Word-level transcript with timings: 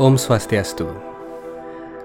Om 0.00 0.16
Swastiastu. 0.16 0.88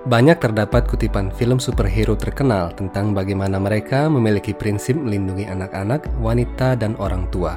Banyak 0.03 0.43
terdapat 0.43 0.83
kutipan 0.83 1.31
film 1.31 1.63
superhero 1.63 2.19
terkenal 2.19 2.75
tentang 2.75 3.15
bagaimana 3.15 3.55
mereka 3.55 4.11
memiliki 4.11 4.51
prinsip 4.51 4.99
melindungi 4.99 5.47
anak-anak, 5.47 6.03
wanita, 6.19 6.75
dan 6.75 6.99
orang 6.99 7.23
tua. 7.31 7.55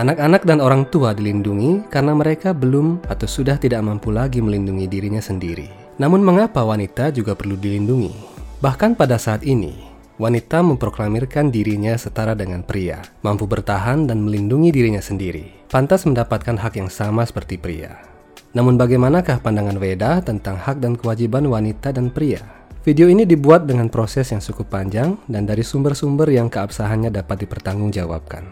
Anak-anak 0.00 0.48
dan 0.48 0.64
orang 0.64 0.88
tua 0.88 1.12
dilindungi 1.12 1.92
karena 1.92 2.16
mereka 2.16 2.56
belum 2.56 3.04
atau 3.04 3.28
sudah 3.28 3.60
tidak 3.60 3.84
mampu 3.84 4.08
lagi 4.08 4.40
melindungi 4.40 4.88
dirinya 4.88 5.20
sendiri. 5.20 5.68
Namun 6.00 6.24
mengapa 6.24 6.64
wanita 6.64 7.12
juga 7.12 7.36
perlu 7.36 7.60
dilindungi? 7.60 8.16
Bahkan 8.64 8.96
pada 8.96 9.20
saat 9.20 9.44
ini, 9.44 9.76
wanita 10.16 10.64
memproklamirkan 10.64 11.52
dirinya 11.52 11.92
setara 12.00 12.32
dengan 12.32 12.64
pria, 12.64 13.04
mampu 13.20 13.44
bertahan 13.44 14.08
dan 14.08 14.24
melindungi 14.24 14.72
dirinya 14.72 15.04
sendiri, 15.04 15.68
pantas 15.68 16.08
mendapatkan 16.08 16.56
hak 16.56 16.80
yang 16.80 16.88
sama 16.88 17.28
seperti 17.28 17.60
pria. 17.60 18.09
Namun 18.50 18.74
bagaimanakah 18.74 19.46
pandangan 19.46 19.78
Weda 19.78 20.18
tentang 20.26 20.58
hak 20.58 20.82
dan 20.82 20.98
kewajiban 20.98 21.46
wanita 21.46 21.94
dan 21.94 22.10
pria? 22.10 22.42
Video 22.82 23.06
ini 23.06 23.22
dibuat 23.22 23.68
dengan 23.68 23.86
proses 23.86 24.34
yang 24.34 24.42
cukup 24.42 24.74
panjang 24.74 25.14
dan 25.30 25.46
dari 25.46 25.62
sumber-sumber 25.62 26.26
yang 26.32 26.50
keabsahannya 26.50 27.14
dapat 27.14 27.46
dipertanggungjawabkan. 27.46 28.42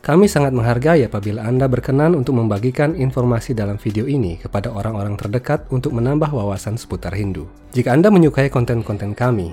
Kami 0.00 0.30
sangat 0.30 0.54
menghargai 0.54 1.04
apabila 1.04 1.44
Anda 1.44 1.66
berkenan 1.66 2.14
untuk 2.14 2.38
membagikan 2.38 2.94
informasi 2.94 3.58
dalam 3.58 3.74
video 3.76 4.06
ini 4.06 4.38
kepada 4.38 4.70
orang-orang 4.70 5.18
terdekat 5.18 5.66
untuk 5.68 5.92
menambah 5.98 6.30
wawasan 6.30 6.78
seputar 6.78 7.12
Hindu. 7.12 7.50
Jika 7.74 7.90
Anda 7.92 8.08
menyukai 8.08 8.46
konten-konten 8.48 9.18
kami, 9.18 9.50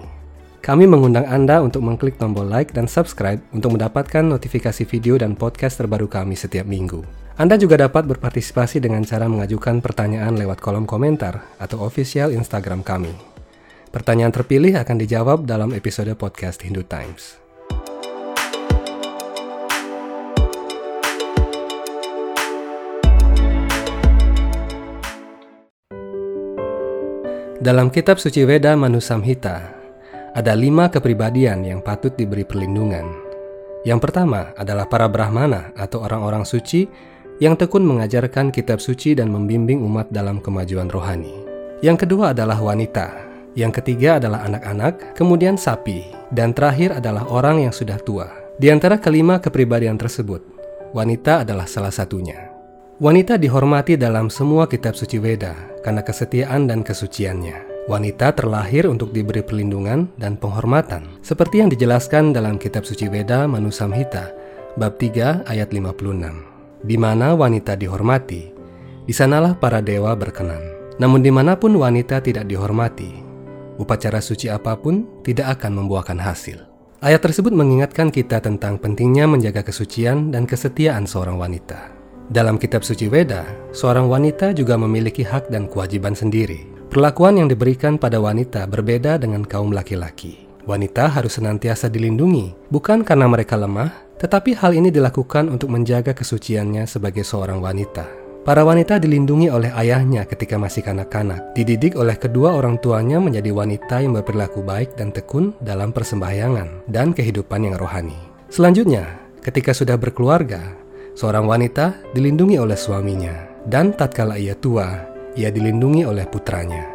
kami 0.64 0.88
mengundang 0.88 1.28
Anda 1.28 1.60
untuk 1.60 1.84
mengklik 1.84 2.16
tombol 2.22 2.48
like 2.48 2.72
dan 2.72 2.88
subscribe 2.88 3.42
untuk 3.52 3.76
mendapatkan 3.76 4.24
notifikasi 4.24 4.88
video 4.88 5.20
dan 5.20 5.36
podcast 5.36 5.82
terbaru 5.82 6.08
kami 6.08 6.38
setiap 6.38 6.64
minggu. 6.70 7.23
Anda 7.34 7.58
juga 7.58 7.82
dapat 7.82 8.06
berpartisipasi 8.06 8.78
dengan 8.78 9.02
cara 9.02 9.26
mengajukan 9.26 9.82
pertanyaan 9.82 10.38
lewat 10.38 10.62
kolom 10.62 10.86
komentar 10.86 11.42
atau 11.58 11.82
official 11.82 12.30
Instagram 12.30 12.86
kami. 12.86 13.10
Pertanyaan 13.90 14.30
terpilih 14.30 14.78
akan 14.78 15.02
dijawab 15.02 15.50
dalam 15.50 15.74
episode 15.74 16.14
podcast 16.14 16.62
Hindu 16.62 16.86
Times. 16.86 17.42
Dalam 27.58 27.90
kitab 27.90 28.22
suci 28.22 28.46
Weda 28.46 28.78
Manusamhita, 28.78 29.74
ada 30.38 30.54
lima 30.54 30.94
kepribadian 30.94 31.66
yang 31.66 31.82
patut 31.82 32.14
diberi 32.14 32.46
perlindungan. 32.46 33.10
Yang 33.82 34.00
pertama 34.06 34.54
adalah 34.54 34.86
para 34.86 35.10
Brahmana 35.10 35.74
atau 35.74 36.06
orang-orang 36.06 36.46
suci 36.46 36.86
yang 37.42 37.58
tekun 37.58 37.82
mengajarkan 37.86 38.54
kitab 38.54 38.78
suci 38.78 39.18
dan 39.18 39.34
membimbing 39.34 39.82
umat 39.82 40.10
dalam 40.14 40.38
kemajuan 40.44 40.92
rohani. 40.92 41.34
Yang 41.82 42.08
kedua 42.08 42.32
adalah 42.32 42.60
wanita. 42.62 43.34
Yang 43.54 43.82
ketiga 43.82 44.18
adalah 44.18 44.46
anak-anak, 44.50 45.14
kemudian 45.14 45.58
sapi, 45.58 46.10
dan 46.34 46.58
terakhir 46.58 46.98
adalah 46.98 47.30
orang 47.30 47.70
yang 47.70 47.74
sudah 47.74 48.02
tua. 48.02 48.30
Di 48.58 48.70
antara 48.70 48.98
kelima 48.98 49.38
kepribadian 49.38 49.98
tersebut, 49.98 50.42
wanita 50.94 51.46
adalah 51.46 51.70
salah 51.70 51.94
satunya. 51.94 52.54
Wanita 53.02 53.42
dihormati 53.42 53.98
dalam 53.98 54.30
semua 54.30 54.70
kitab 54.70 54.94
suci 54.94 55.18
Weda 55.18 55.54
karena 55.82 56.06
kesetiaan 56.06 56.70
dan 56.70 56.86
kesuciannya. 56.86 57.90
Wanita 57.90 58.32
terlahir 58.32 58.88
untuk 58.88 59.12
diberi 59.12 59.44
perlindungan 59.44 60.08
dan 60.16 60.40
penghormatan, 60.40 61.20
seperti 61.20 61.60
yang 61.60 61.70
dijelaskan 61.74 62.32
dalam 62.32 62.56
kitab 62.56 62.88
suci 62.88 63.12
Weda 63.12 63.44
Manusamhita, 63.44 64.32
bab 64.80 64.96
3 64.96 65.44
ayat 65.50 65.76
56. 65.76 66.53
Di 66.84 67.00
mana 67.00 67.32
wanita 67.32 67.80
dihormati, 67.80 68.52
di 69.08 69.14
sanalah 69.16 69.56
para 69.56 69.80
dewa 69.80 70.12
berkenan. 70.20 70.60
Namun 71.00 71.24
di 71.24 71.32
mana 71.32 71.56
pun 71.56 71.74
wanita 71.74 72.20
tidak 72.20 72.46
dihormati, 72.46 73.24
upacara 73.82 74.22
suci 74.22 74.52
apa 74.52 74.78
pun 74.78 75.24
tidak 75.26 75.60
akan 75.60 75.80
membuahkan 75.80 76.20
hasil. 76.20 76.60
Ayat 77.04 77.20
tersebut 77.20 77.52
mengingatkan 77.52 78.08
kita 78.08 78.40
tentang 78.40 78.80
pentingnya 78.80 79.28
menjaga 79.28 79.60
kesucian 79.66 80.32
dan 80.32 80.48
kesetiaan 80.48 81.04
seorang 81.04 81.36
wanita. 81.36 81.92
Dalam 82.32 82.56
kitab 82.56 82.88
suci 82.88 83.12
Weda, 83.12 83.44
seorang 83.76 84.08
wanita 84.08 84.56
juga 84.56 84.80
memiliki 84.80 85.28
hak 85.28 85.52
dan 85.52 85.68
kewajiban 85.68 86.16
sendiri. 86.16 86.64
Perlakuan 86.88 87.36
yang 87.36 87.52
diberikan 87.52 88.00
pada 88.00 88.24
wanita 88.24 88.64
berbeda 88.70 89.20
dengan 89.20 89.44
kaum 89.44 89.76
laki-laki. 89.76 90.43
Wanita 90.64 91.12
harus 91.12 91.36
senantiasa 91.36 91.92
dilindungi, 91.92 92.72
bukan 92.72 93.04
karena 93.04 93.28
mereka 93.28 93.60
lemah, 93.60 93.92
tetapi 94.20 94.56
hal 94.56 94.72
ini 94.72 94.90
dilakukan 94.90 95.52
untuk 95.52 95.72
menjaga 95.72 96.16
kesuciannya 96.16 96.88
sebagai 96.88 97.28
seorang 97.28 97.60
wanita. 97.60 98.08
Para 98.44 98.64
wanita 98.68 99.00
dilindungi 99.00 99.48
oleh 99.48 99.72
ayahnya 99.72 100.28
ketika 100.28 100.60
masih 100.60 100.84
kanak-kanak, 100.84 101.56
dididik 101.56 101.96
oleh 101.96 102.16
kedua 102.20 102.56
orang 102.56 102.80
tuanya 102.80 103.20
menjadi 103.20 103.52
wanita 103.56 104.04
yang 104.04 104.20
berperilaku 104.20 104.64
baik 104.64 105.00
dan 105.00 105.16
tekun 105.16 105.56
dalam 105.64 105.96
persembahyangan 105.96 106.88
dan 106.92 107.16
kehidupan 107.16 107.68
yang 107.68 107.76
rohani. 107.80 108.20
Selanjutnya, 108.52 109.20
ketika 109.40 109.72
sudah 109.72 109.96
berkeluarga, 109.96 110.84
Seorang 111.14 111.46
wanita 111.46 111.94
dilindungi 112.18 112.58
oleh 112.58 112.74
suaminya, 112.74 113.46
dan 113.70 113.94
tatkala 113.94 114.34
ia 114.34 114.58
tua, 114.58 114.98
ia 115.38 115.54
dilindungi 115.54 116.10
oleh 116.10 116.26
putranya. 116.26 116.90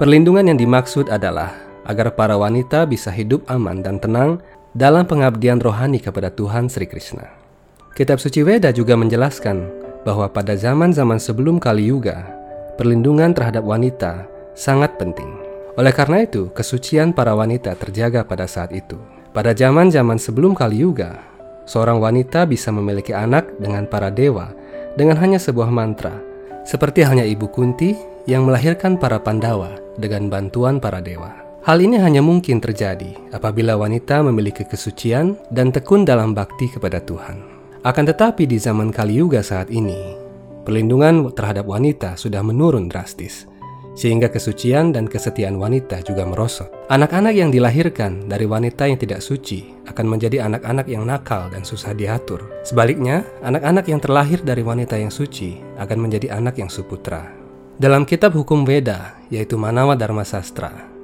Perlindungan 0.00 0.48
yang 0.48 0.56
dimaksud 0.56 1.12
adalah 1.12 1.67
agar 1.88 2.12
para 2.14 2.36
wanita 2.36 2.84
bisa 2.84 3.08
hidup 3.08 3.48
aman 3.48 3.80
dan 3.80 3.96
tenang 3.98 4.38
dalam 4.76 5.08
pengabdian 5.08 5.58
rohani 5.58 5.98
kepada 5.98 6.28
Tuhan 6.28 6.68
Sri 6.68 6.84
Krishna. 6.84 7.32
Kitab 7.96 8.22
suci 8.22 8.46
Weda 8.46 8.70
juga 8.70 8.94
menjelaskan 8.94 9.88
bahwa 10.06 10.30
pada 10.30 10.54
zaman-zaman 10.54 11.18
sebelum 11.18 11.58
Kali 11.58 11.90
Yuga, 11.90 12.22
perlindungan 12.78 13.34
terhadap 13.34 13.66
wanita 13.66 14.28
sangat 14.54 14.94
penting. 15.00 15.26
Oleh 15.74 15.90
karena 15.90 16.22
itu, 16.22 16.52
kesucian 16.54 17.10
para 17.10 17.34
wanita 17.34 17.74
terjaga 17.74 18.22
pada 18.22 18.46
saat 18.46 18.70
itu. 18.70 19.00
Pada 19.34 19.50
zaman-zaman 19.50 20.20
sebelum 20.20 20.54
Kali 20.54 20.86
Yuga, 20.86 21.18
seorang 21.66 21.98
wanita 21.98 22.46
bisa 22.46 22.70
memiliki 22.70 23.10
anak 23.10 23.50
dengan 23.58 23.88
para 23.90 24.12
dewa 24.14 24.54
dengan 24.94 25.18
hanya 25.18 25.38
sebuah 25.38 25.70
mantra, 25.70 26.14
seperti 26.66 27.06
halnya 27.06 27.26
Ibu 27.26 27.50
Kunti 27.50 27.94
yang 28.26 28.44
melahirkan 28.46 28.98
para 28.98 29.22
Pandawa 29.22 29.78
dengan 29.96 30.26
bantuan 30.30 30.82
para 30.82 30.98
dewa. 30.98 31.47
Hal 31.68 31.84
ini 31.84 32.00
hanya 32.00 32.24
mungkin 32.24 32.64
terjadi 32.64 33.12
apabila 33.28 33.76
wanita 33.76 34.24
memiliki 34.24 34.64
kesucian 34.64 35.36
dan 35.52 35.68
tekun 35.68 36.00
dalam 36.00 36.32
bakti 36.32 36.64
kepada 36.64 36.96
Tuhan. 36.96 37.44
Akan 37.84 38.08
tetapi 38.08 38.48
di 38.48 38.56
zaman 38.56 38.88
Kali 38.88 39.20
Yuga 39.20 39.44
saat 39.44 39.68
ini, 39.68 40.16
perlindungan 40.64 41.28
terhadap 41.36 41.68
wanita 41.68 42.16
sudah 42.16 42.40
menurun 42.40 42.88
drastis 42.88 43.44
sehingga 43.92 44.32
kesucian 44.32 44.96
dan 44.96 45.04
kesetiaan 45.12 45.60
wanita 45.60 46.00
juga 46.08 46.24
merosot. 46.24 46.72
Anak-anak 46.88 47.36
yang 47.36 47.52
dilahirkan 47.52 48.32
dari 48.32 48.48
wanita 48.48 48.88
yang 48.88 48.96
tidak 48.96 49.20
suci 49.20 49.68
akan 49.92 50.08
menjadi 50.08 50.48
anak-anak 50.48 50.88
yang 50.88 51.04
nakal 51.04 51.52
dan 51.52 51.68
susah 51.68 51.92
diatur. 51.92 52.48
Sebaliknya, 52.64 53.28
anak-anak 53.44 53.84
yang 53.92 54.00
terlahir 54.00 54.40
dari 54.40 54.64
wanita 54.64 54.96
yang 54.96 55.12
suci 55.12 55.60
akan 55.76 55.98
menjadi 56.00 56.32
anak 56.32 56.56
yang 56.56 56.72
suputra. 56.72 57.28
Dalam 57.76 58.08
kitab 58.08 58.32
hukum 58.32 58.64
Weda, 58.64 59.20
yaitu 59.28 59.60
Manawa 59.60 59.98
Dharma 59.98 60.24
Sastra, 60.24 60.96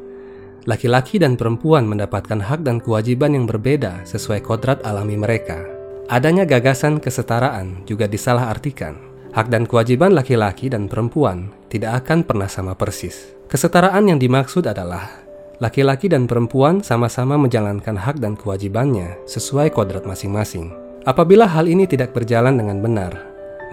laki-laki 0.65 1.21
dan 1.21 1.37
perempuan 1.39 1.89
mendapatkan 1.89 2.41
hak 2.41 2.65
dan 2.65 2.81
kewajiban 2.81 3.37
yang 3.37 3.45
berbeda 3.45 4.05
sesuai 4.05 4.45
kodrat 4.45 4.81
alami 4.85 5.17
mereka. 5.17 5.65
Adanya 6.13 6.45
gagasan 6.45 7.01
kesetaraan 7.01 7.85
juga 7.89 8.05
disalahartikan 8.05 9.15
Hak 9.35 9.51
dan 9.51 9.67
kewajiban 9.67 10.15
laki-laki 10.15 10.71
dan 10.71 10.87
perempuan 10.87 11.51
tidak 11.67 12.07
akan 12.07 12.23
pernah 12.23 12.47
sama 12.47 12.79
persis. 12.79 13.35
Kesetaraan 13.51 14.07
yang 14.07 14.23
dimaksud 14.23 14.63
adalah 14.63 15.11
laki-laki 15.59 16.07
dan 16.07 16.31
perempuan 16.31 16.87
sama-sama 16.87 17.35
menjalankan 17.35 17.99
hak 17.99 18.23
dan 18.23 18.39
kewajibannya 18.39 19.19
sesuai 19.27 19.75
kodrat 19.75 20.07
masing-masing. 20.07 20.71
Apabila 21.03 21.51
hal 21.51 21.67
ini 21.67 21.83
tidak 21.83 22.15
berjalan 22.15 22.55
dengan 22.55 22.79
benar, 22.79 23.13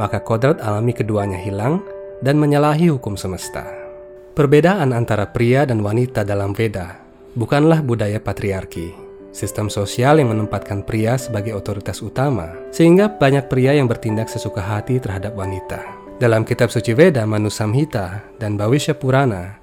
maka 0.01 0.17
kodrat 0.17 0.57
alami 0.65 0.97
keduanya 0.97 1.37
hilang 1.37 1.85
dan 2.25 2.41
menyalahi 2.41 2.89
hukum 2.89 3.13
semesta. 3.13 3.80
Perbedaan 4.31 4.95
antara 4.95 5.27
pria 5.27 5.67
dan 5.67 5.83
wanita 5.83 6.23
dalam 6.23 6.55
Veda 6.55 7.03
bukanlah 7.35 7.83
budaya 7.83 8.15
patriarki, 8.15 8.95
sistem 9.35 9.67
sosial 9.67 10.23
yang 10.23 10.31
menempatkan 10.31 10.87
pria 10.87 11.19
sebagai 11.19 11.51
otoritas 11.51 11.99
utama, 11.99 12.55
sehingga 12.71 13.11
banyak 13.11 13.51
pria 13.51 13.75
yang 13.75 13.91
bertindak 13.91 14.31
sesuka 14.31 14.63
hati 14.63 15.03
terhadap 15.03 15.35
wanita. 15.35 15.83
Dalam 16.15 16.47
kitab 16.47 16.71
suci 16.71 16.95
Veda 16.95 17.27
Manusamhita 17.27 18.23
dan 18.39 18.55
Bhavisya 18.55 18.95
Purana, 18.95 19.59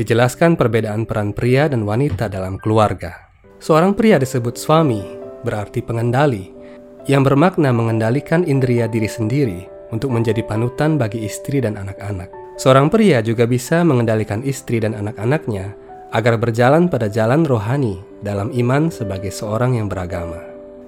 dijelaskan 0.00 0.56
perbedaan 0.56 1.04
peran 1.04 1.36
pria 1.36 1.68
dan 1.68 1.84
wanita 1.84 2.32
dalam 2.32 2.56
keluarga. 2.56 3.28
Seorang 3.60 3.92
pria 3.92 4.16
disebut 4.16 4.56
suami, 4.56 5.04
berarti 5.44 5.84
pengendali, 5.84 6.56
yang 7.04 7.20
bermakna 7.20 7.68
mengendalikan 7.68 8.48
indria 8.48 8.88
diri 8.88 9.12
sendiri 9.12 9.68
untuk 9.92 10.08
menjadi 10.08 10.40
panutan 10.40 10.96
bagi 10.96 11.20
istri 11.28 11.60
dan 11.60 11.76
anak-anak. 11.76 12.35
Seorang 12.56 12.88
pria 12.88 13.20
juga 13.20 13.44
bisa 13.44 13.84
mengendalikan 13.84 14.40
istri 14.40 14.80
dan 14.80 14.96
anak-anaknya 14.96 15.76
agar 16.12 16.40
berjalan 16.40 16.88
pada 16.88 17.06
jalan 17.12 17.44
rohani 17.44 18.00
dalam 18.24 18.48
iman 18.56 18.88
sebagai 18.88 19.28
seorang 19.28 19.76
yang 19.76 19.92
beragama. 19.92 20.40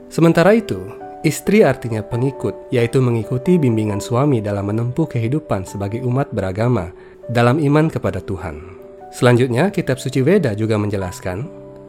Sementara 0.09 0.57
itu, 0.57 0.81
Istri 1.19 1.67
artinya 1.67 1.99
pengikut, 1.99 2.71
yaitu 2.71 3.03
mengikuti 3.03 3.59
bimbingan 3.59 3.99
suami 3.99 4.39
dalam 4.39 4.71
menempuh 4.71 5.11
kehidupan 5.11 5.67
sebagai 5.67 5.99
umat 6.07 6.31
beragama 6.31 6.95
dalam 7.27 7.59
iman 7.59 7.91
kepada 7.91 8.23
Tuhan. 8.23 8.79
Selanjutnya, 9.11 9.75
kitab 9.75 9.99
suci 9.99 10.23
Weda 10.23 10.55
juga 10.55 10.79
menjelaskan 10.79 11.43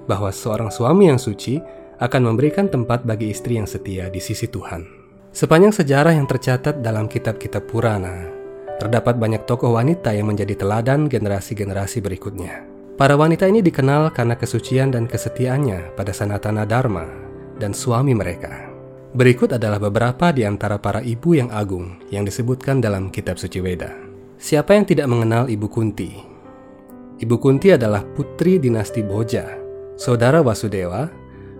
bahwa 0.09 0.33
seorang 0.33 0.73
suami 0.73 1.13
yang 1.13 1.21
suci 1.21 1.61
akan 2.01 2.21
memberikan 2.25 2.73
tempat 2.73 3.05
bagi 3.05 3.29
istri 3.29 3.61
yang 3.61 3.69
setia 3.69 4.09
di 4.09 4.17
sisi 4.17 4.49
Tuhan. 4.49 4.81
Sepanjang 5.29 5.77
sejarah 5.77 6.17
yang 6.17 6.25
tercatat 6.25 6.81
dalam 6.81 7.05
kitab-kitab 7.05 7.69
Purana, 7.69 8.38
terdapat 8.79 9.19
banyak 9.19 9.43
tokoh 9.43 9.75
wanita 9.75 10.15
yang 10.15 10.31
menjadi 10.31 10.55
teladan 10.55 11.11
generasi-generasi 11.11 11.99
berikutnya. 11.99 12.63
Para 12.95 13.15
wanita 13.15 13.47
ini 13.47 13.63
dikenal 13.63 14.11
karena 14.11 14.35
kesucian 14.35 14.91
dan 14.91 15.07
kesetiaannya 15.07 15.95
pada 15.95 16.11
Sanatana 16.11 16.67
Dharma 16.67 17.07
dan 17.59 17.75
suami 17.75 18.11
mereka. 18.15 18.67
Berikut 19.09 19.55
adalah 19.55 19.81
beberapa 19.81 20.29
di 20.29 20.45
antara 20.45 20.77
para 20.77 20.99
ibu 20.99 21.33
yang 21.35 21.49
agung 21.49 21.97
yang 22.13 22.27
disebutkan 22.27 22.79
dalam 22.79 23.07
kitab 23.09 23.39
suci 23.41 23.57
Weda. 23.57 23.89
Siapa 24.39 24.75
yang 24.77 24.85
tidak 24.87 25.07
mengenal 25.11 25.51
Ibu 25.51 25.67
Kunti? 25.67 26.11
Ibu 27.19 27.35
Kunti 27.41 27.75
adalah 27.75 28.05
putri 28.05 28.55
dinasti 28.55 29.03
Boja, 29.03 29.59
saudara 29.99 30.39
Wasudewa, 30.39 31.11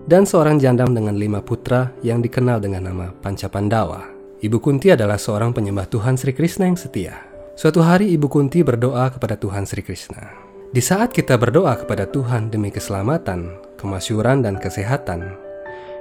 dan 0.08 0.24
seorang 0.24 0.56
jandam 0.56 0.96
dengan 0.96 1.18
lima 1.18 1.44
putra 1.44 1.92
yang 2.00 2.24
dikenal 2.24 2.62
dengan 2.62 2.88
nama 2.88 3.06
Pancapandawa. 3.12 4.19
Ibu 4.40 4.56
Kunti 4.56 4.88
adalah 4.88 5.20
seorang 5.20 5.52
penyembah 5.52 5.84
Tuhan 5.84 6.16
Sri 6.16 6.32
Krishna 6.32 6.64
yang 6.64 6.72
setia. 6.72 7.28
Suatu 7.60 7.84
hari 7.84 8.08
Ibu 8.16 8.24
Kunti 8.32 8.64
berdoa 8.64 9.12
kepada 9.12 9.36
Tuhan 9.36 9.68
Sri 9.68 9.84
Krishna. 9.84 10.32
Di 10.72 10.80
saat 10.80 11.12
kita 11.12 11.36
berdoa 11.36 11.76
kepada 11.76 12.08
Tuhan 12.08 12.48
demi 12.48 12.72
keselamatan, 12.72 13.60
kemasyuran, 13.76 14.40
dan 14.40 14.56
kesehatan, 14.56 15.36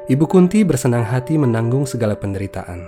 Ibu 0.07 0.23
Kunti 0.31 0.63
bersenang 0.63 1.03
hati 1.03 1.35
menanggung 1.35 1.83
segala 1.83 2.15
penderitaan, 2.15 2.87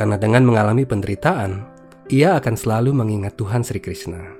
karena 0.00 0.16
dengan 0.16 0.48
mengalami 0.48 0.88
penderitaan, 0.88 1.60
ia 2.08 2.40
akan 2.40 2.56
selalu 2.56 2.96
mengingat 2.96 3.36
Tuhan 3.36 3.60
Sri 3.60 3.84
Krishna. 3.84 4.32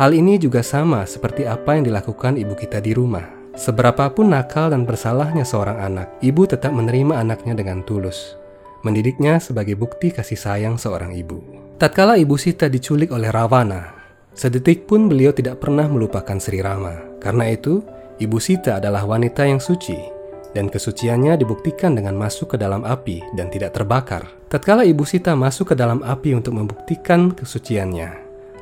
Hal 0.00 0.16
ini 0.16 0.40
juga 0.40 0.64
sama 0.64 1.04
seperti 1.04 1.44
apa 1.44 1.76
yang 1.76 1.84
dilakukan 1.84 2.40
ibu 2.40 2.56
kita 2.56 2.80
di 2.80 2.96
rumah. 2.96 3.28
Seberapapun 3.52 4.32
nakal 4.32 4.72
dan 4.72 4.88
bersalahnya 4.88 5.44
seorang 5.44 5.76
anak, 5.76 6.08
ibu 6.24 6.48
tetap 6.48 6.72
menerima 6.72 7.20
anaknya 7.20 7.52
dengan 7.52 7.84
tulus, 7.84 8.40
mendidiknya 8.84 9.40
sebagai 9.40 9.74
bukti 9.74 10.12
kasih 10.12 10.38
sayang 10.38 10.76
seorang 10.76 11.16
ibu. 11.16 11.40
Tatkala 11.80 12.20
ibu 12.20 12.38
Sita 12.38 12.70
diculik 12.70 13.10
oleh 13.10 13.32
Ravana, 13.32 13.96
sedetik 14.36 14.86
pun 14.86 15.10
beliau 15.10 15.34
tidak 15.34 15.58
pernah 15.58 15.90
melupakan 15.90 16.38
Sri 16.38 16.62
Rama. 16.62 17.18
Karena 17.18 17.50
itu, 17.50 17.82
ibu 18.22 18.38
Sita 18.38 18.78
adalah 18.78 19.02
wanita 19.02 19.42
yang 19.48 19.58
suci 19.58 20.14
dan 20.54 20.70
kesuciannya 20.70 21.34
dibuktikan 21.34 21.98
dengan 21.98 22.14
masuk 22.14 22.54
ke 22.54 22.56
dalam 22.56 22.86
api 22.86 23.20
dan 23.34 23.50
tidak 23.50 23.74
terbakar. 23.74 24.24
Tatkala 24.48 24.86
Ibu 24.86 25.02
Sita 25.02 25.34
masuk 25.34 25.74
ke 25.74 25.76
dalam 25.76 26.00
api 26.06 26.30
untuk 26.38 26.54
membuktikan 26.54 27.34
kesuciannya, 27.34 28.08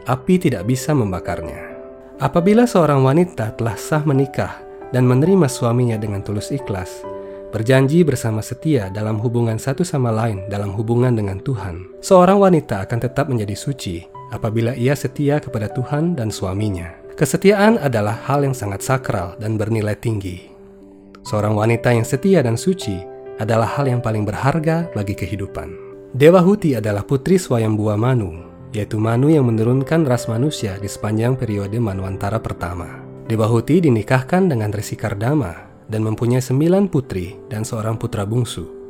api 0.09 0.35
tidak 0.41 0.65
bisa 0.65 0.97
membakarnya. 0.97 1.77
Apabila 2.17 2.65
seorang 2.65 3.05
wanita 3.05 3.53
telah 3.61 3.77
sah 3.77 4.01
menikah 4.09 4.57
dan 4.91 5.05
menerima 5.05 5.47
suaminya 5.53 6.01
dengan 6.01 6.25
tulus 6.25 6.49
ikhlas, 6.49 7.05
berjanji 7.53 8.01
bersama 8.01 8.41
setia 8.41 8.89
dalam 8.89 9.21
hubungan 9.21 9.61
satu 9.61 9.85
sama 9.85 10.09
lain 10.09 10.49
dalam 10.49 10.73
hubungan 10.73 11.13
dengan 11.13 11.37
Tuhan, 11.37 12.01
seorang 12.01 12.41
wanita 12.41 12.81
akan 12.89 12.99
tetap 12.99 13.29
menjadi 13.29 13.53
suci 13.53 14.09
apabila 14.33 14.73
ia 14.73 14.97
setia 14.97 15.37
kepada 15.37 15.69
Tuhan 15.69 16.17
dan 16.17 16.33
suaminya. 16.33 16.97
Kesetiaan 17.13 17.77
adalah 17.77 18.17
hal 18.25 18.49
yang 18.49 18.57
sangat 18.57 18.81
sakral 18.81 19.37
dan 19.37 19.61
bernilai 19.61 19.93
tinggi. 20.01 20.49
Seorang 21.29 21.53
wanita 21.53 21.93
yang 21.93 22.09
setia 22.09 22.41
dan 22.41 22.57
suci 22.57 22.97
adalah 23.37 23.69
hal 23.77 23.85
yang 23.85 24.01
paling 24.01 24.25
berharga 24.25 24.89
bagi 24.97 25.13
kehidupan. 25.13 25.77
Dewa 26.17 26.41
Huti 26.41 26.73
adalah 26.73 27.05
putri 27.05 27.37
Swayambua 27.37 28.01
Manu, 28.01 28.49
yaitu 28.73 28.97
Manu 28.97 29.29
yang 29.29 29.45
menurunkan 29.45 30.09
ras 30.09 30.25
manusia 30.25 30.81
di 30.81 30.89
sepanjang 30.89 31.37
periode 31.37 31.77
Manwantara 31.77 32.41
pertama. 32.41 33.05
Dewa 33.29 33.45
Huti 33.45 33.85
dinikahkan 33.85 34.49
dengan 34.49 34.73
Resi 34.73 34.97
Kardama 34.97 35.72
dan 35.89 36.07
mempunyai 36.07 36.43
sembilan 36.43 36.91
putri 36.91 37.35
dan 37.51 37.67
seorang 37.67 37.99
putra 37.99 38.23
bungsu. 38.29 38.83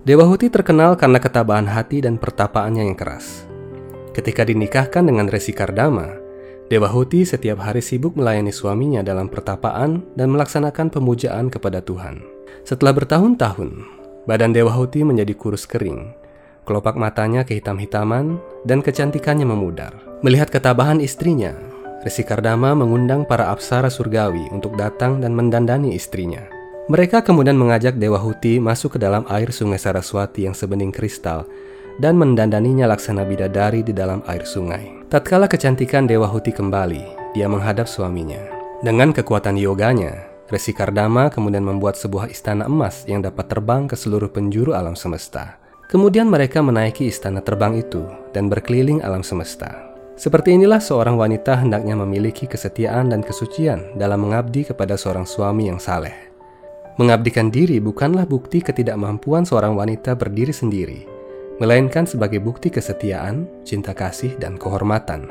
Dewa 0.00 0.24
Huti 0.24 0.48
terkenal 0.48 0.96
karena 0.96 1.20
ketabahan 1.20 1.68
hati 1.68 2.00
dan 2.00 2.16
pertapaannya 2.16 2.88
yang 2.88 2.96
keras. 2.96 3.44
Ketika 4.16 4.48
dinikahkan 4.48 5.04
dengan 5.04 5.28
Resi 5.28 5.52
Kardama, 5.52 6.08
Dewa 6.72 6.88
Huti 6.88 7.26
setiap 7.26 7.60
hari 7.60 7.84
sibuk 7.84 8.16
melayani 8.16 8.54
suaminya 8.54 9.02
dalam 9.04 9.28
pertapaan 9.28 10.06
dan 10.16 10.32
melaksanakan 10.32 10.88
pemujaan 10.88 11.52
kepada 11.52 11.84
Tuhan. 11.84 12.24
Setelah 12.64 12.96
bertahun-tahun, 12.96 13.70
badan 14.24 14.56
Dewa 14.56 14.72
Huti 14.72 15.04
menjadi 15.04 15.36
kurus 15.36 15.68
kering, 15.68 16.14
kelopak 16.64 16.96
matanya 16.96 17.44
kehitam-hitaman, 17.44 18.40
dan 18.64 18.80
kecantikannya 18.80 19.44
memudar. 19.44 19.92
Melihat 20.22 20.48
ketabahan 20.48 21.02
istrinya, 21.02 21.52
Resi 22.00 22.24
Kardama 22.24 22.72
mengundang 22.72 23.28
para 23.28 23.52
apsara 23.52 23.92
surgawi 23.92 24.48
untuk 24.48 24.72
datang 24.80 25.20
dan 25.20 25.36
mendandani 25.36 25.92
istrinya. 25.92 26.40
Mereka 26.88 27.20
kemudian 27.20 27.60
mengajak 27.60 28.00
Dewa 28.00 28.16
Huti 28.16 28.56
masuk 28.56 28.96
ke 28.96 28.98
dalam 28.98 29.28
air 29.28 29.52
sungai 29.52 29.76
Saraswati 29.76 30.48
yang 30.48 30.56
sebening 30.56 30.96
kristal 30.96 31.44
dan 32.00 32.16
mendandaninya 32.16 32.88
laksana 32.88 33.28
bidadari 33.28 33.84
di 33.84 33.92
dalam 33.92 34.24
air 34.24 34.48
sungai. 34.48 35.04
Tatkala 35.12 35.44
kecantikan 35.44 36.08
Dewa 36.08 36.24
Huti 36.24 36.56
kembali, 36.56 37.36
dia 37.36 37.44
menghadap 37.52 37.84
suaminya. 37.84 38.40
Dengan 38.80 39.12
kekuatan 39.12 39.60
yoganya, 39.60 40.24
Resi 40.48 40.72
Kardama 40.72 41.28
kemudian 41.28 41.62
membuat 41.62 42.00
sebuah 42.00 42.32
istana 42.32 42.64
emas 42.64 43.04
yang 43.04 43.20
dapat 43.20 43.44
terbang 43.52 43.84
ke 43.84 43.94
seluruh 43.94 44.32
penjuru 44.32 44.72
alam 44.72 44.96
semesta. 44.96 45.60
Kemudian 45.92 46.32
mereka 46.32 46.64
menaiki 46.64 47.12
istana 47.12 47.44
terbang 47.44 47.76
itu 47.76 48.08
dan 48.32 48.48
berkeliling 48.48 49.04
alam 49.04 49.20
semesta. 49.20 49.89
Seperti 50.20 50.52
inilah 50.52 50.84
seorang 50.84 51.16
wanita 51.16 51.64
hendaknya 51.64 51.96
memiliki 51.96 52.44
kesetiaan 52.44 53.08
dan 53.08 53.24
kesucian 53.24 53.96
dalam 53.96 54.28
mengabdi 54.28 54.68
kepada 54.68 54.92
seorang 54.92 55.24
suami 55.24 55.72
yang 55.72 55.80
saleh. 55.80 56.12
Mengabdikan 57.00 57.48
diri 57.48 57.80
bukanlah 57.80 58.28
bukti 58.28 58.60
ketidakmampuan 58.60 59.48
seorang 59.48 59.72
wanita 59.72 60.12
berdiri 60.12 60.52
sendiri, 60.52 61.08
melainkan 61.56 62.04
sebagai 62.04 62.36
bukti 62.36 62.68
kesetiaan, 62.68 63.48
cinta 63.64 63.96
kasih, 63.96 64.36
dan 64.36 64.60
kehormatan. 64.60 65.24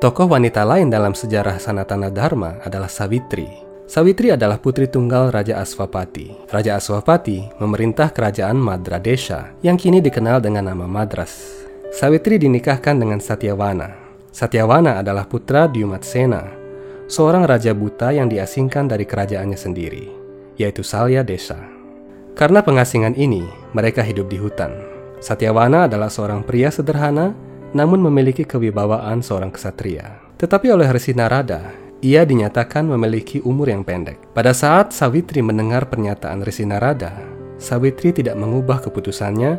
Tokoh 0.00 0.32
wanita 0.32 0.64
lain 0.64 0.88
dalam 0.88 1.12
sejarah 1.12 1.60
Sanatana 1.60 2.08
Dharma 2.08 2.64
adalah 2.64 2.88
Savitri. 2.88 3.60
Savitri 3.84 4.32
adalah 4.32 4.56
putri 4.56 4.88
tunggal 4.88 5.28
Raja 5.28 5.60
Aswapati. 5.60 6.48
Raja 6.48 6.80
Aswapati 6.80 7.60
memerintah 7.60 8.08
kerajaan 8.08 8.56
Madra 8.56 8.96
Desha 8.96 9.52
yang 9.60 9.76
kini 9.76 10.00
dikenal 10.00 10.40
dengan 10.40 10.72
nama 10.72 10.88
Madras. 10.88 11.60
Savitri 11.88 12.36
dinikahkan 12.36 13.00
dengan 13.00 13.16
Satyawana. 13.16 14.07
Satyawana 14.28 15.00
adalah 15.00 15.24
putra 15.24 15.66
Dyumatsena, 15.66 16.44
seorang 17.08 17.48
raja 17.48 17.72
buta 17.72 18.12
yang 18.12 18.28
diasingkan 18.28 18.86
dari 18.86 19.08
kerajaannya 19.08 19.56
sendiri, 19.56 20.06
yaitu 20.60 20.84
Salya 20.84 21.24
Desa. 21.24 21.58
Karena 22.36 22.62
pengasingan 22.62 23.16
ini, 23.18 23.48
mereka 23.74 24.04
hidup 24.04 24.30
di 24.30 24.38
hutan. 24.38 24.70
Satyawana 25.18 25.90
adalah 25.90 26.06
seorang 26.06 26.46
pria 26.46 26.70
sederhana 26.70 27.34
namun 27.74 28.00
memiliki 28.00 28.48
kewibawaan 28.48 29.20
seorang 29.20 29.52
kesatria. 29.52 30.22
Tetapi 30.38 30.70
oleh 30.72 30.88
Resi 30.88 31.12
Narada, 31.12 31.74
ia 31.98 32.22
dinyatakan 32.22 32.86
memiliki 32.86 33.42
umur 33.42 33.74
yang 33.74 33.82
pendek. 33.82 34.30
Pada 34.32 34.54
saat 34.54 34.94
Sawitri 34.94 35.42
mendengar 35.42 35.90
pernyataan 35.90 36.46
Resi 36.46 36.62
Narada, 36.62 37.18
Sawitri 37.58 38.14
tidak 38.14 38.38
mengubah 38.38 38.78
keputusannya 38.86 39.58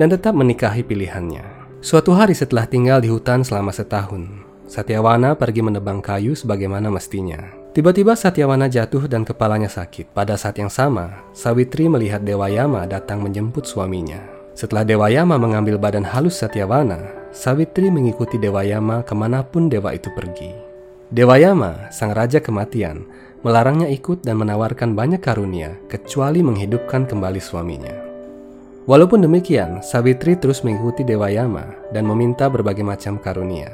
dan 0.00 0.08
tetap 0.08 0.32
menikahi 0.32 0.80
pilihannya. 0.80 1.63
Suatu 1.84 2.16
hari 2.16 2.32
setelah 2.32 2.64
tinggal 2.64 3.04
di 3.04 3.12
hutan 3.12 3.44
selama 3.44 3.68
setahun, 3.68 4.24
Satyawana 4.64 5.36
pergi 5.36 5.60
menebang 5.60 6.00
kayu 6.00 6.32
sebagaimana 6.32 6.88
mestinya. 6.88 7.36
Tiba-tiba 7.76 8.16
Satyawana 8.16 8.72
jatuh 8.72 9.04
dan 9.04 9.20
kepalanya 9.20 9.68
sakit. 9.68 10.16
Pada 10.16 10.32
saat 10.40 10.56
yang 10.56 10.72
sama, 10.72 11.28
Sawitri 11.36 11.84
melihat 11.92 12.24
Dewa 12.24 12.48
Yama 12.48 12.88
datang 12.88 13.20
menjemput 13.20 13.68
suaminya. 13.68 14.16
Setelah 14.56 14.80
Dewa 14.88 15.12
Yama 15.12 15.36
mengambil 15.36 15.76
badan 15.76 16.08
halus 16.08 16.40
Satyavana, 16.40 17.28
Savitri 17.36 17.92
mengikuti 17.92 18.40
Dewa 18.40 18.64
Yama 18.64 19.04
ke 19.04 19.12
mana 19.12 19.44
pun 19.44 19.68
dewa 19.68 19.92
itu 19.92 20.08
pergi. 20.16 20.56
Dewa 21.12 21.36
Yama, 21.36 21.92
sang 21.92 22.16
raja 22.16 22.40
kematian, 22.40 23.04
melarangnya 23.44 23.92
ikut 23.92 24.24
dan 24.24 24.40
menawarkan 24.40 24.96
banyak 24.96 25.20
karunia 25.20 25.76
kecuali 25.92 26.40
menghidupkan 26.40 27.04
kembali 27.04 27.44
suaminya. 27.44 28.03
Walaupun 28.84 29.24
demikian, 29.24 29.80
Savitri 29.80 30.36
terus 30.36 30.60
mengikuti 30.60 31.08
Dewa 31.08 31.32
Yama 31.32 31.88
dan 31.88 32.04
meminta 32.04 32.52
berbagai 32.52 32.84
macam 32.84 33.16
karunia. 33.16 33.72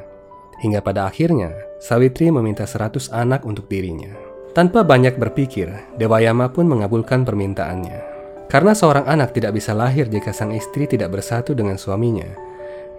Hingga 0.62 0.78
pada 0.86 1.10
akhirnya, 1.10 1.50
Savitri 1.82 2.30
meminta 2.30 2.62
seratus 2.62 3.10
anak 3.10 3.42
untuk 3.42 3.66
dirinya. 3.66 4.14
Tanpa 4.54 4.86
banyak 4.86 5.18
berpikir, 5.18 5.66
Dewa 5.98 6.22
Yama 6.22 6.54
pun 6.54 6.70
mengabulkan 6.70 7.26
permintaannya. 7.26 7.98
Karena 8.46 8.70
seorang 8.70 9.06
anak 9.06 9.34
tidak 9.34 9.58
bisa 9.58 9.74
lahir 9.74 10.06
jika 10.06 10.30
sang 10.30 10.54
istri 10.54 10.86
tidak 10.86 11.14
bersatu 11.14 11.58
dengan 11.58 11.74
suaminya, 11.74 12.30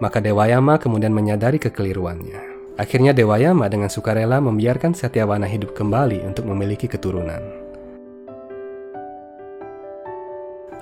maka 0.00 0.20
Dewayama 0.20 0.80
kemudian 0.80 1.12
menyadari 1.12 1.60
kekeliruannya. 1.60 2.52
Akhirnya 2.80 3.12
Dewayama 3.12 3.68
dengan 3.68 3.92
sukarela 3.92 4.40
membiarkan 4.40 4.96
Satyawana 4.96 5.44
hidup 5.48 5.76
kembali 5.76 6.24
untuk 6.24 6.48
memiliki 6.48 6.88
keturunan. 6.88 7.61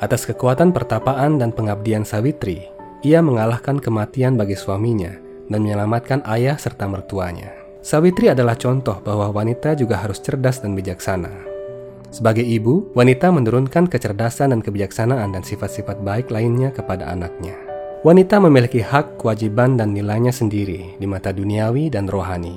Atas 0.00 0.24
kekuatan 0.24 0.72
pertapaan 0.72 1.36
dan 1.36 1.52
pengabdian 1.52 2.08
Sawitri, 2.08 2.72
ia 3.04 3.20
mengalahkan 3.20 3.76
kematian 3.76 4.32
bagi 4.32 4.56
suaminya 4.56 5.12
dan 5.52 5.60
menyelamatkan 5.60 6.24
ayah 6.24 6.56
serta 6.56 6.88
mertuanya. 6.88 7.52
Sawitri 7.84 8.32
adalah 8.32 8.56
contoh 8.56 8.96
bahwa 9.04 9.28
wanita 9.28 9.76
juga 9.76 10.00
harus 10.00 10.16
cerdas 10.24 10.64
dan 10.64 10.72
bijaksana. 10.72 11.28
Sebagai 12.08 12.40
ibu, 12.40 12.88
wanita 12.96 13.28
menurunkan 13.28 13.92
kecerdasan 13.92 14.56
dan 14.56 14.64
kebijaksanaan 14.64 15.36
dan 15.36 15.44
sifat-sifat 15.44 16.00
baik 16.00 16.32
lainnya 16.32 16.72
kepada 16.72 17.04
anaknya. 17.12 17.60
Wanita 18.00 18.40
memiliki 18.40 18.80
hak, 18.80 19.20
kewajiban, 19.20 19.76
dan 19.76 19.92
nilainya 19.92 20.32
sendiri 20.32 20.96
di 20.96 21.04
mata 21.04 21.28
duniawi 21.28 21.92
dan 21.92 22.08
rohani. 22.08 22.56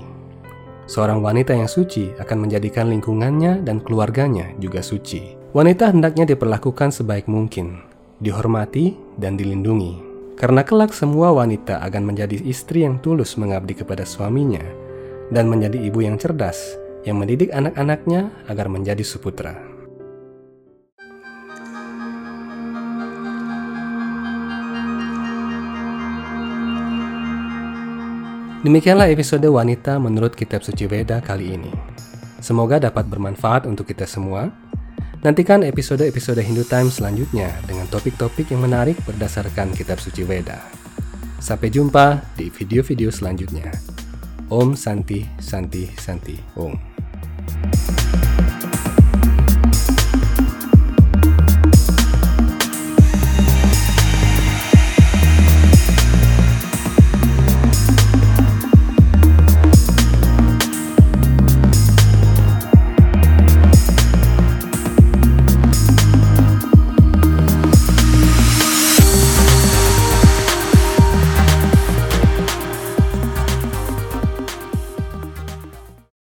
Seorang 0.88 1.20
wanita 1.20 1.52
yang 1.52 1.68
suci 1.68 2.16
akan 2.24 2.48
menjadikan 2.48 2.88
lingkungannya 2.88 3.68
dan 3.68 3.84
keluarganya 3.84 4.56
juga 4.64 4.80
suci. 4.80 5.43
Wanita 5.54 5.94
hendaknya 5.94 6.26
diperlakukan 6.34 6.90
sebaik 6.90 7.30
mungkin, 7.30 7.78
dihormati, 8.18 8.98
dan 9.22 9.38
dilindungi. 9.38 10.02
Karena 10.34 10.66
kelak 10.66 10.98
semua 10.98 11.30
wanita 11.30 11.78
akan 11.78 12.10
menjadi 12.10 12.42
istri 12.42 12.82
yang 12.82 12.98
tulus 13.06 13.38
mengabdi 13.38 13.78
kepada 13.78 14.02
suaminya 14.02 14.66
dan 15.30 15.46
menjadi 15.46 15.78
ibu 15.78 16.02
yang 16.02 16.18
cerdas 16.18 16.58
yang 17.06 17.22
mendidik 17.22 17.54
anak-anaknya 17.54 18.34
agar 18.50 18.66
menjadi 18.66 19.06
suputra. 19.06 19.54
Demikianlah 28.66 29.14
episode 29.14 29.46
wanita 29.46 30.02
menurut 30.02 30.34
kitab 30.34 30.66
suci 30.66 30.90
Weda 30.90 31.22
kali 31.22 31.54
ini. 31.54 31.70
Semoga 32.42 32.82
dapat 32.82 33.06
bermanfaat 33.06 33.70
untuk 33.70 33.86
kita 33.86 34.10
semua. 34.10 34.73
Nantikan 35.24 35.64
episode-episode 35.64 36.44
Hindu 36.44 36.68
Time 36.68 36.92
selanjutnya 36.92 37.48
dengan 37.64 37.88
topik-topik 37.88 38.52
yang 38.52 38.68
menarik 38.68 39.00
berdasarkan 39.08 39.72
kitab 39.72 39.96
suci 39.96 40.28
Weda. 40.28 40.60
Sampai 41.40 41.72
jumpa 41.72 42.20
di 42.36 42.52
video-video 42.52 43.08
selanjutnya. 43.08 43.72
Om 44.52 44.76
Santi 44.76 45.24
Santi 45.40 45.88
Santi 45.96 46.36
Om. 46.60 46.76